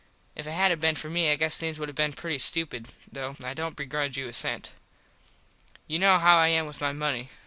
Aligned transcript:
If 0.35 0.47
it 0.47 0.53
hadnt 0.53 0.79
been 0.81 0.95
for 0.95 1.11
me 1.11 1.31
I 1.31 1.35
guess 1.35 1.59
things 1.59 1.77
would 1.77 1.87
have 1.87 1.95
been 1.95 2.13
pretty 2.13 2.39
stupid 2.39 2.87
though 3.11 3.35
I 3.43 3.53
dont 3.53 3.75
begrudge 3.75 4.17
you 4.17 4.27
a 4.27 4.33
cent. 4.33 4.71
You 5.85 5.99
know 5.99 6.17
how 6.17 6.37
I 6.37 6.47
am 6.47 6.65
with 6.65 6.81
my 6.81 6.91
money. 6.91 7.29